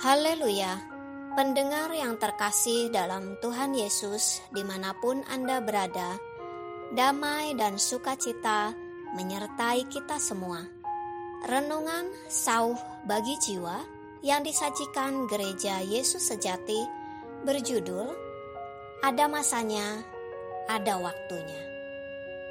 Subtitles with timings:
[0.00, 0.80] Haleluya,
[1.36, 6.16] pendengar yang terkasih dalam Tuhan Yesus di mana pun Anda berada,
[6.96, 8.72] damai dan sukacita
[9.12, 10.64] menyertai kita semua.
[11.44, 13.76] Renungan sauh bagi jiwa
[14.24, 16.80] yang disajikan gereja Yesus sejati
[17.44, 18.08] berjudul
[19.04, 20.00] Ada Masanya,
[20.64, 21.60] Ada Waktunya.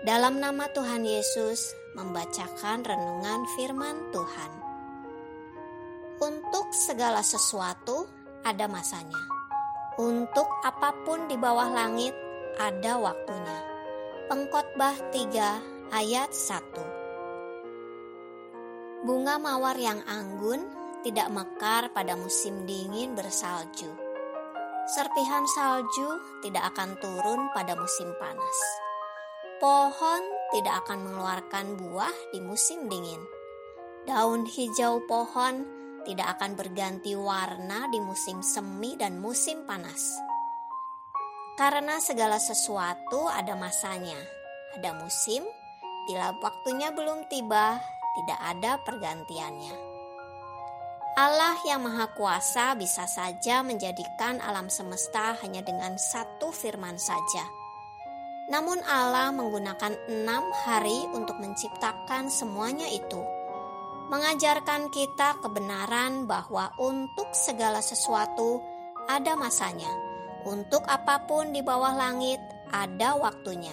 [0.00, 4.63] Dalam nama Tuhan Yesus membacakan renungan firman Tuhan.
[6.22, 8.06] Untuk segala sesuatu
[8.46, 9.18] ada masanya.
[9.98, 12.14] Untuk apa pun di bawah langit
[12.54, 13.58] ada waktunya.
[14.30, 19.02] Pengkhotbah 3 ayat 1.
[19.02, 20.70] Bunga mawar yang anggun
[21.02, 23.90] tidak mekar pada musim dingin bersalju.
[24.86, 28.58] Serpihan salju tidak akan turun pada musim panas.
[29.58, 30.22] Pohon
[30.54, 33.18] tidak akan mengeluarkan buah di musim dingin.
[34.06, 40.20] Daun hijau pohon tidak akan berganti warna di musim semi dan musim panas.
[41.56, 44.20] Karena segala sesuatu ada masanya,
[44.78, 45.42] ada musim,
[46.06, 47.80] bila waktunya belum tiba,
[48.20, 49.74] tidak ada pergantiannya.
[51.14, 57.64] Allah yang Maha Kuasa bisa saja menjadikan alam semesta hanya dengan satu firman saja
[58.44, 63.43] namun Allah menggunakan enam hari untuk menciptakan semuanya itu.
[64.04, 68.60] Mengajarkan kita kebenaran bahwa untuk segala sesuatu
[69.08, 69.88] ada masanya.
[70.44, 72.36] Untuk apa pun di bawah langit
[72.68, 73.72] ada waktunya.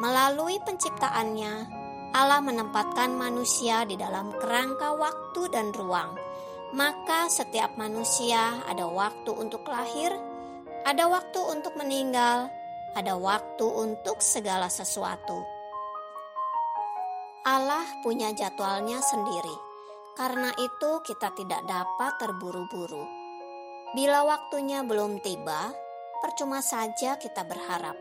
[0.00, 1.52] Melalui penciptaannya,
[2.16, 6.16] Allah menempatkan manusia di dalam kerangka waktu dan ruang.
[6.72, 10.08] Maka setiap manusia ada waktu untuk lahir,
[10.88, 12.48] ada waktu untuk meninggal,
[12.96, 15.59] ada waktu untuk segala sesuatu.
[17.40, 19.56] Allah punya jadwalnya sendiri,
[20.12, 23.08] karena itu kita tidak dapat terburu-buru.
[23.96, 25.72] Bila waktunya belum tiba,
[26.20, 27.96] percuma saja kita berharap.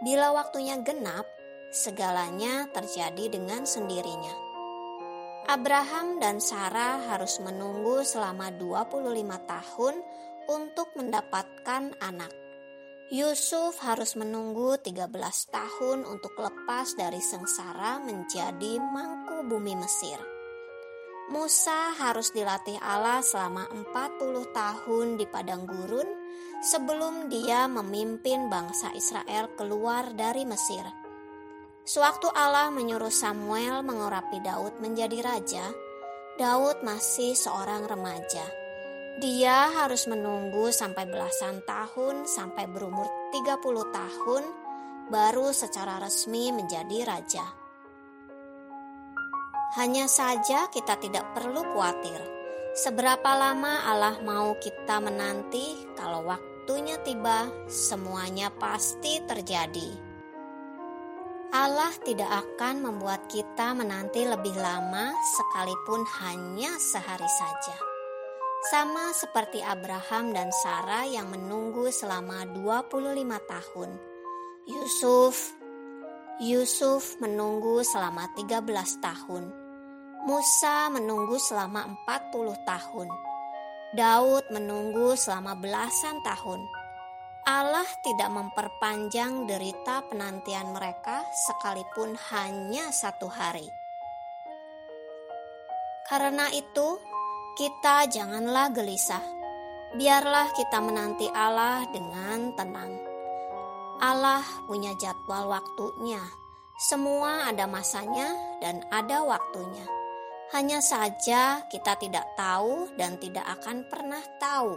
[0.00, 1.28] Bila waktunya genap,
[1.68, 4.32] segalanya terjadi dengan sendirinya.
[5.52, 9.04] Abraham dan Sarah harus menunggu selama 25
[9.44, 9.94] tahun
[10.48, 12.45] untuk mendapatkan anak.
[13.06, 15.06] Yusuf harus menunggu 13
[15.54, 20.18] tahun untuk lepas dari sengsara menjadi mangku bumi Mesir.
[21.30, 26.08] Musa harus dilatih Allah selama 40 tahun di padang gurun
[26.58, 30.82] sebelum dia memimpin bangsa Israel keluar dari Mesir.
[31.86, 35.70] Sewaktu Allah menyuruh Samuel mengurapi Daud menjadi raja,
[36.42, 38.65] Daud masih seorang remaja
[39.16, 44.44] dia harus menunggu sampai belasan tahun sampai berumur 30 tahun
[45.08, 47.46] baru secara resmi menjadi raja.
[49.80, 52.20] Hanya saja kita tidak perlu khawatir.
[52.76, 59.96] Seberapa lama Allah mau kita menanti kalau waktunya tiba semuanya pasti terjadi.
[61.56, 65.08] Allah tidak akan membuat kita menanti lebih lama
[65.40, 67.95] sekalipun hanya sehari saja.
[68.66, 73.90] Sama seperti Abraham dan Sarah yang menunggu selama 25 tahun.
[74.66, 75.54] Yusuf
[76.42, 78.66] Yusuf menunggu selama 13
[78.98, 79.54] tahun.
[80.26, 83.08] Musa menunggu selama 40 tahun.
[83.94, 86.66] Daud menunggu selama belasan tahun.
[87.46, 93.70] Allah tidak memperpanjang derita penantian mereka sekalipun hanya satu hari.
[96.10, 96.98] Karena itu,
[97.56, 99.24] kita janganlah gelisah.
[99.96, 102.92] Biarlah kita menanti Allah dengan tenang.
[103.96, 106.20] Allah punya jadwal waktunya.
[106.76, 108.28] Semua ada masanya
[108.60, 109.88] dan ada waktunya.
[110.52, 114.76] Hanya saja kita tidak tahu dan tidak akan pernah tahu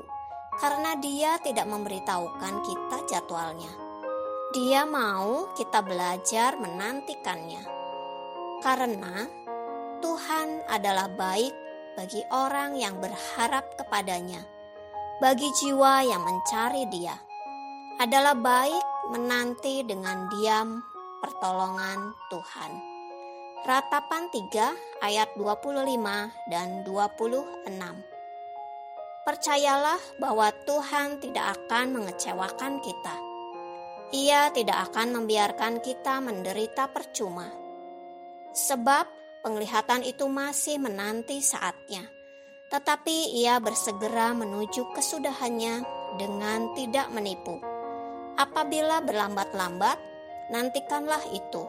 [0.55, 3.75] karena Dia tidak memberitahukan kita jadwalnya.
[4.55, 7.59] Dia mau kita belajar menantikannya.
[8.63, 9.27] Karena
[9.99, 11.68] Tuhan adalah baik
[11.99, 14.39] bagi orang yang berharap kepadanya,
[15.19, 17.11] bagi jiwa yang mencari Dia.
[17.99, 20.79] Adalah baik menanti dengan diam
[21.19, 22.71] pertolongan Tuhan.
[23.67, 27.67] Ratapan 3 ayat 25 dan 26.
[29.27, 33.15] Percayalah bahwa Tuhan tidak akan mengecewakan kita.
[34.15, 37.51] Ia tidak akan membiarkan kita menderita percuma.
[38.55, 42.03] Sebab penglihatan itu masih menanti saatnya,
[42.71, 45.83] tetapi ia bersegera menuju kesudahannya
[46.19, 47.59] dengan tidak menipu.
[48.39, 49.99] Apabila berlambat-lambat,
[50.51, 51.63] nantikanlah itu,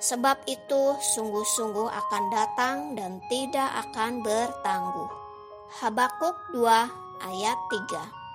[0.00, 5.10] sebab itu sungguh-sungguh akan datang dan tidak akan bertangguh.
[5.80, 6.64] Habakuk 2
[7.20, 8.26] ayat 3.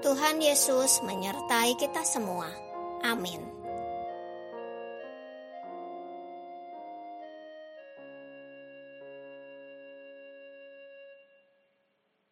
[0.00, 2.48] Tuhan Yesus menyertai kita semua.
[3.04, 3.59] Amin.